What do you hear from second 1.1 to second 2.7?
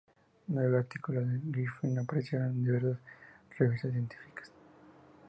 de Griffin aparecieron en